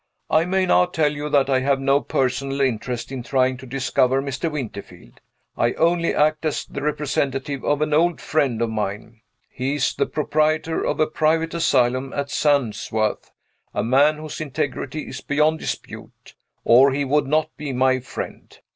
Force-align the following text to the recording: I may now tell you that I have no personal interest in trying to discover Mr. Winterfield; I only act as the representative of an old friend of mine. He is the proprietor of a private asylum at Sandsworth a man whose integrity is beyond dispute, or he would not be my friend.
I 0.31 0.45
may 0.45 0.65
now 0.65 0.85
tell 0.87 1.11
you 1.11 1.29
that 1.29 1.47
I 1.47 1.59
have 1.59 1.79
no 1.79 2.01
personal 2.01 2.59
interest 2.61 3.11
in 3.11 3.21
trying 3.21 3.55
to 3.57 3.67
discover 3.67 4.19
Mr. 4.19 4.49
Winterfield; 4.51 5.21
I 5.55 5.73
only 5.73 6.15
act 6.15 6.43
as 6.43 6.65
the 6.65 6.81
representative 6.81 7.63
of 7.63 7.83
an 7.83 7.93
old 7.93 8.19
friend 8.19 8.63
of 8.63 8.71
mine. 8.71 9.21
He 9.47 9.75
is 9.75 9.93
the 9.93 10.07
proprietor 10.07 10.83
of 10.83 10.99
a 10.99 11.05
private 11.05 11.53
asylum 11.53 12.13
at 12.13 12.31
Sandsworth 12.31 13.29
a 13.75 13.83
man 13.83 14.17
whose 14.17 14.41
integrity 14.41 15.03
is 15.07 15.21
beyond 15.21 15.59
dispute, 15.59 16.33
or 16.63 16.91
he 16.91 17.05
would 17.05 17.27
not 17.27 17.55
be 17.55 17.71
my 17.71 17.99
friend. 17.99 18.57